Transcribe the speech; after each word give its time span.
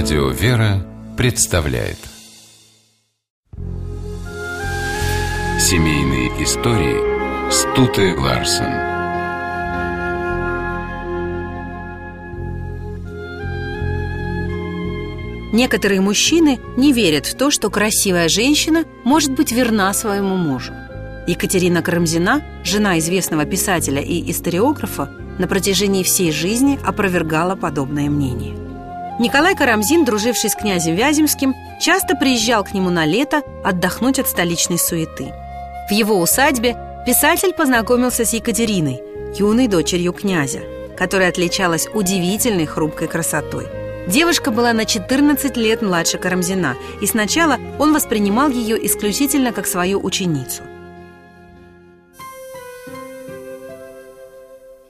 Радио 0.00 0.28
«Вера» 0.28 0.86
представляет 1.16 1.98
Семейные 5.58 6.28
истории 6.40 7.50
Стуты 7.50 8.16
Ларсен 8.16 8.62
Некоторые 15.52 16.00
мужчины 16.00 16.60
не 16.76 16.92
верят 16.92 17.26
в 17.26 17.36
то, 17.36 17.50
что 17.50 17.68
красивая 17.68 18.28
женщина 18.28 18.84
может 19.02 19.32
быть 19.32 19.50
верна 19.50 19.92
своему 19.94 20.36
мужу. 20.36 20.74
Екатерина 21.26 21.82
Карамзина, 21.82 22.44
жена 22.62 23.00
известного 23.00 23.46
писателя 23.46 24.00
и 24.00 24.30
историографа, 24.30 25.10
на 25.40 25.48
протяжении 25.48 26.04
всей 26.04 26.30
жизни 26.30 26.78
опровергала 26.86 27.56
подобное 27.56 28.08
мнение. 28.08 28.67
Николай 29.18 29.56
Карамзин, 29.56 30.04
друживший 30.04 30.48
с 30.48 30.54
князем 30.54 30.94
Вяземским, 30.94 31.56
часто 31.80 32.14
приезжал 32.14 32.62
к 32.62 32.72
нему 32.72 32.88
на 32.88 33.04
лето 33.04 33.42
отдохнуть 33.64 34.20
от 34.20 34.28
столичной 34.28 34.78
суеты. 34.78 35.34
В 35.88 35.92
его 35.92 36.20
усадьбе 36.20 36.76
писатель 37.04 37.52
познакомился 37.52 38.24
с 38.24 38.32
Екатериной, 38.32 39.02
юной 39.36 39.66
дочерью 39.66 40.12
князя, 40.12 40.60
которая 40.96 41.30
отличалась 41.30 41.88
удивительной 41.92 42.66
хрупкой 42.66 43.08
красотой. 43.08 43.66
Девушка 44.06 44.52
была 44.52 44.72
на 44.72 44.84
14 44.84 45.56
лет 45.56 45.82
младше 45.82 46.18
Карамзина, 46.18 46.76
и 47.00 47.06
сначала 47.08 47.58
он 47.80 47.92
воспринимал 47.92 48.50
ее 48.50 48.86
исключительно 48.86 49.52
как 49.52 49.66
свою 49.66 49.98
ученицу. 50.00 50.62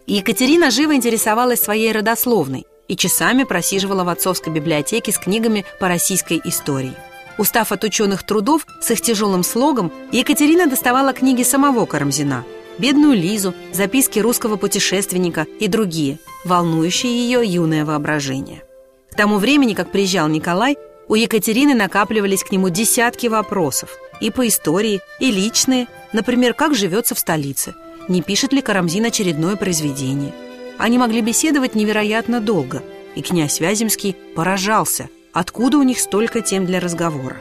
Екатерина 0.07 0.71
живо 0.71 0.95
интересовалась 0.95 1.63
своей 1.63 1.93
родословной 1.93 2.67
и 2.89 2.97
часами 2.97 3.45
просиживала 3.45 4.03
в 4.03 4.09
отцовской 4.09 4.53
библиотеке 4.53 5.13
с 5.13 5.19
книгами 5.19 5.65
по 5.79 5.89
российской 5.89 6.41
истории. 6.45 6.95
Устав 7.37 7.71
от 7.71 7.85
ученых 7.85 8.25
трудов 8.25 8.67
с 8.81 8.91
их 8.91 9.01
тяжелым 9.01 9.45
слогом, 9.45 9.93
Екатерина 10.11 10.67
доставала 10.67 11.13
книги 11.13 11.45
самого 11.45 11.87
Карамзина 11.87 12.45
«Бедную 12.79 13.15
Лизу», 13.15 13.55
«Записки 13.73 14.19
русского 14.19 14.57
путешественника» 14.57 15.47
и 15.61 15.69
другие, 15.69 16.19
волнующие 16.45 17.17
ее 17.17 17.45
юное 17.45 17.85
воображение. 17.85 18.65
К 19.13 19.15
тому 19.15 19.39
времени, 19.39 19.75
как 19.75 19.93
приезжал 19.93 20.29
Николай, 20.29 20.77
у 21.07 21.15
Екатерины 21.15 21.75
накапливались 21.75 22.43
к 22.43 22.51
нему 22.51 22.69
десятки 22.69 23.29
вопросов 23.29 23.97
и 24.21 24.31
по 24.31 24.47
истории, 24.47 25.01
и 25.21 25.31
личные, 25.31 25.87
например, 26.13 26.55
как 26.55 26.75
живется 26.75 27.15
в 27.15 27.19
столице, 27.19 27.75
не 28.09 28.21
пишет 28.21 28.53
ли 28.53 28.63
Карамзин 28.63 29.05
очередное 29.05 29.57
произведение– 29.57 30.35
они 30.79 30.97
могли 30.97 31.21
беседовать 31.21 31.75
невероятно 31.75 32.41
долго, 32.41 32.83
и 33.15 33.23
князь 33.23 33.61
Вяземский 33.61 34.17
поражался, 34.35 35.09
откуда 35.33 35.79
у 35.79 35.83
них 35.83 35.99
столько 35.99 36.41
тем 36.41 36.67
для 36.67 36.81
разговора. 36.81 37.37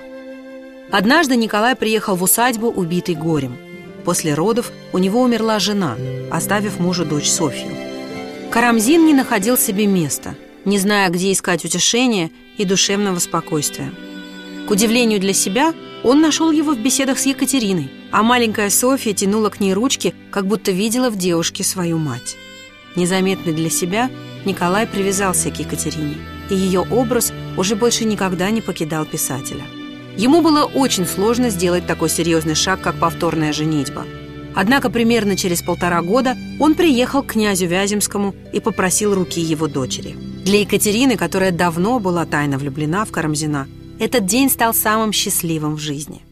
Однажды 0.92 1.36
Николай 1.36 1.76
приехал 1.76 2.16
в 2.16 2.24
усадьбу, 2.24 2.68
убитый 2.68 3.16
горем. 3.16 3.58
После 4.06 4.34
родов 4.34 4.72
у 4.94 4.98
него 4.98 5.22
умерла 5.22 5.60
жена, 5.60 5.98
оставив 6.32 6.80
мужу 6.80 7.06
дочь 7.06 7.30
Софью. 7.30 7.76
Карамзин 8.52 9.06
не 9.06 9.14
находил 9.14 9.58
себе 9.58 9.86
места, 9.86 10.36
не 10.66 10.80
зная, 10.80 11.10
где 11.10 11.32
искать 11.32 11.66
утешения 11.66 12.32
и 12.58 12.66
душевного 12.66 13.20
спокойствия. 13.20 13.92
К 14.68 14.72
удивлению 14.72 15.20
для 15.20 15.34
себя, 15.34 15.74
он 16.04 16.22
нашел 16.22 16.52
его 16.52 16.74
в 16.74 16.80
беседах 16.80 17.20
с 17.20 17.26
Екатериной, 17.26 17.92
а 18.12 18.24
маленькая 18.24 18.70
Софья 18.70 19.14
тянула 19.14 19.50
к 19.50 19.60
ней 19.60 19.74
ручки, 19.74 20.16
как 20.32 20.48
будто 20.48 20.72
видела 20.72 21.10
в 21.10 21.18
девушке 21.18 21.64
свою 21.64 21.98
мать. 21.98 22.38
Незаметно 22.98 23.54
для 23.54 23.70
себя 23.70 24.10
Николай 24.44 24.88
привязался 24.88 25.52
к 25.52 25.60
Екатерине, 25.60 26.18
и 26.50 26.56
ее 26.56 26.82
образ 26.82 27.32
уже 27.56 27.76
больше 27.76 28.06
никогда 28.06 28.50
не 28.50 28.60
покидал 28.60 29.06
писателя. 29.06 29.64
Ему 30.18 30.42
было 30.42 30.64
очень 30.64 31.06
сложно 31.06 31.52
сделать 31.52 31.86
такой 31.86 32.10
серьезный 32.10 32.56
шаг, 32.56 32.82
как 32.82 32.96
повторная 33.00 33.54
женитьба. 33.54 34.04
Однако 34.56 34.90
примерно 34.90 35.38
через 35.38 35.62
полтора 35.62 36.02
года 36.02 36.36
он 36.60 36.74
приехал 36.74 37.22
к 37.22 37.34
князю 37.34 37.68
Вяземскому 37.68 38.34
и 38.52 38.60
попросил 38.60 39.14
руки 39.14 39.40
его 39.40 39.68
дочери. 39.68 40.16
Для 40.44 40.62
Екатерины, 40.62 41.18
которая 41.18 41.52
давно 41.52 42.00
была 42.00 42.26
тайно 42.26 42.58
влюблена 42.58 43.06
в 43.06 43.12
Карамзина, 43.12 43.68
этот 44.00 44.26
день 44.26 44.50
стал 44.50 44.74
самым 44.74 45.14
счастливым 45.14 45.76
в 45.76 45.80
жизни. 45.80 46.24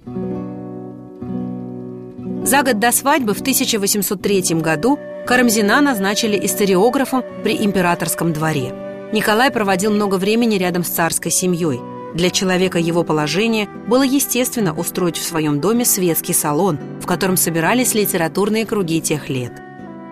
За 2.43 2.63
год 2.63 2.79
до 2.79 2.91
свадьбы 2.91 3.35
в 3.35 3.41
1803 3.41 4.55
году 4.61 4.97
Карамзина 5.25 5.81
назначили 5.81 6.43
историографом 6.45 7.23
при 7.43 7.63
императорском 7.65 8.31
дворе. 8.31 8.73
Николай 9.11 9.51
проводил 9.51 9.91
много 9.91 10.15
времени 10.15 10.55
рядом 10.55 10.83
с 10.83 10.89
царской 10.89 11.31
семьей. 11.31 11.79
Для 12.13 12.29
человека 12.29 12.79
его 12.79 13.03
положения 13.03 13.67
было 13.87 14.03
естественно 14.03 14.73
устроить 14.73 15.17
в 15.17 15.25
своем 15.25 15.59
доме 15.59 15.83
светский 15.83 16.33
салон, 16.33 16.79
в 17.01 17.05
котором 17.05 17.37
собирались 17.37 17.93
литературные 17.93 18.65
круги 18.65 19.01
тех 19.01 19.29
лет. 19.29 19.51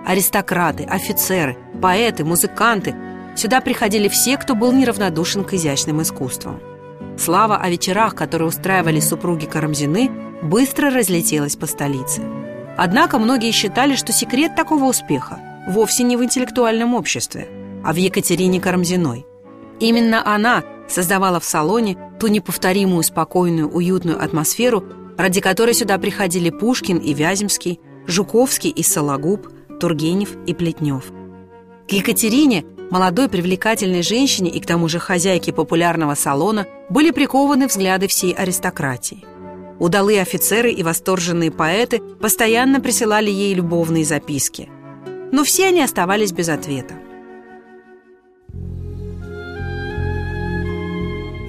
Аристократы, 0.05 0.83
офицеры, 0.83 1.57
поэты, 1.81 2.25
музыканты– 2.25 2.95
сюда 3.35 3.61
приходили 3.61 4.07
все, 4.07 4.37
кто 4.37 4.55
был 4.55 4.71
неравнодушен 4.71 5.43
к 5.43 5.53
изящным 5.53 6.01
искусствам. 6.01 6.59
Слава 7.17 7.57
о 7.57 7.69
вечерах, 7.69 8.15
которые 8.15 8.47
устраивали 8.47 8.99
супруги 8.99 9.45
Карамзины, 9.45 10.09
быстро 10.41 10.89
разлетелась 10.89 11.55
по 11.55 11.67
столице. 11.67 12.21
Однако 12.77 13.19
многие 13.19 13.51
считали, 13.51 13.95
что 13.95 14.11
секрет 14.11 14.55
такого 14.55 14.85
успеха 14.85 15.39
вовсе 15.67 16.03
не 16.03 16.17
в 16.17 16.23
интеллектуальном 16.23 16.95
обществе, 16.95 17.47
а 17.83 17.93
в 17.93 17.95
Екатерине 17.95 18.59
Карамзиной. 18.59 19.25
Именно 19.79 20.21
она 20.25 20.63
создавала 20.87 21.39
в 21.39 21.45
салоне 21.45 21.97
ту 22.19 22.27
неповторимую, 22.27 23.03
спокойную, 23.03 23.69
уютную 23.69 24.21
атмосферу, 24.21 24.83
ради 25.17 25.41
которой 25.41 25.73
сюда 25.73 25.97
приходили 25.97 26.49
Пушкин 26.49 26.97
и 26.97 27.13
Вяземский, 27.13 27.79
Жуковский 28.07 28.69
и 28.69 28.83
Сологуб, 28.83 29.47
Тургенев 29.79 30.35
и 30.45 30.53
Плетнев. 30.53 31.11
К 31.87 31.91
Екатерине, 31.91 32.65
молодой 32.89 33.29
привлекательной 33.29 34.01
женщине 34.01 34.49
и 34.49 34.59
к 34.59 34.65
тому 34.65 34.87
же 34.87 34.99
хозяйке 34.99 35.53
популярного 35.53 36.15
салона, 36.15 36.65
были 36.89 37.11
прикованы 37.11 37.67
взгляды 37.67 38.07
всей 38.07 38.33
аристократии. 38.33 39.25
Удалые 39.83 40.21
офицеры 40.21 40.71
и 40.71 40.81
восторженные 40.81 41.51
поэты 41.51 41.99
постоянно 41.99 42.79
присылали 42.79 43.29
ей 43.29 43.53
любовные 43.53 44.05
записки. 44.05 44.69
Но 45.33 45.43
все 45.43 45.67
они 45.67 45.81
оставались 45.81 46.31
без 46.31 46.47
ответа. 46.47 46.93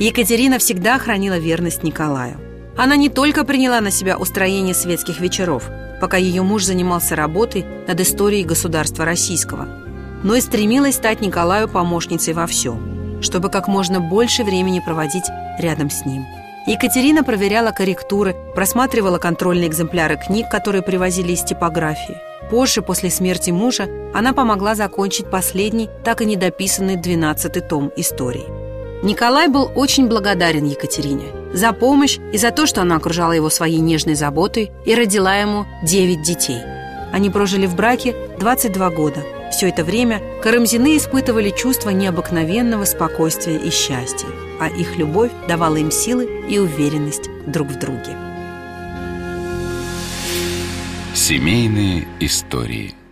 Екатерина 0.01 0.59
всегда 0.59 0.99
хранила 0.99 1.39
верность 1.39 1.85
Николаю. 1.85 2.41
Она 2.77 2.97
не 2.97 3.09
только 3.09 3.45
приняла 3.45 3.81
на 3.81 3.93
себя 3.93 4.19
устроение 4.19 4.75
светских 4.75 5.21
вечеров, 5.21 5.71
пока 6.01 6.17
ее 6.17 6.43
муж 6.43 6.65
занимался 6.65 7.15
работой 7.15 7.65
над 7.87 8.01
историей 8.01 8.43
государства 8.43 9.05
российского, 9.05 9.69
но 10.25 10.35
и 10.35 10.41
стремилась 10.41 10.97
стать 10.97 11.21
Николаю 11.21 11.69
помощницей 11.69 12.35
во 12.35 12.49
всем, 12.49 13.23
чтобы 13.23 13.49
как 13.49 13.69
можно 13.69 14.01
больше 14.01 14.43
времени 14.43 14.83
проводить 14.85 15.27
рядом 15.61 15.89
с 15.89 16.05
ним– 16.05 16.25
Екатерина 16.67 17.23
проверяла 17.23 17.73
корректуры, 17.73 18.35
просматривала 18.55 19.19
контрольные 19.19 19.69
экземпляры 19.69 20.17
книг, 20.17 20.49
которые 20.51 20.81
привозили 20.81 21.33
из 21.33 21.43
типографии. 21.43 22.17
Позже, 22.51 22.81
после 22.81 23.11
смерти 23.11 23.51
мужа, 23.51 23.87
она 24.15 24.33
помогла 24.33 24.75
закончить 24.75 25.31
последний, 25.31 25.91
так 26.05 26.23
и 26.23 26.25
недописанный 26.25 26.97
двенадцатый 26.97 27.61
том 27.61 27.93
истории. 27.97 28.47
Николай 29.03 29.49
был 29.49 29.71
очень 29.75 30.09
благодарен 30.09 30.65
Екатерине 30.65 31.27
за 31.53 31.75
помощь 31.75 32.19
и 32.33 32.39
за 32.39 32.51
то, 32.51 32.65
что 32.65 32.81
она 32.81 32.97
окружала 32.97 33.33
его 33.33 33.51
своей 33.51 33.81
нежной 33.81 34.15
заботой 34.15 34.73
и 34.87 34.95
родила 34.95 35.37
ему 35.37 35.67
девять 35.83 36.23
детей. 36.23 36.61
Они 37.13 37.29
прожили 37.29 37.67
в 37.67 37.77
браке 37.77 38.15
22 38.39 38.91
года. 38.91 39.23
Все 39.55 39.69
это 39.69 39.85
время 39.85 40.21
Карамзины 40.43 40.97
испытывали 40.97 41.51
чувство 41.51 41.91
необыкновенного 41.91 42.85
спокойствия 42.87 43.57
и 43.57 43.71
счастья 43.71 44.27
а 44.59 44.67
их 44.69 44.97
любовь 44.97 45.31
давала 45.47 45.77
им 45.77 45.93
силы 45.93 46.29
и 46.49 46.59
уверенность 46.59 47.31
друг 47.47 47.69
в 47.69 47.79
друге. 47.79 48.17
Семейные 51.15 52.09
истории– 52.19 52.97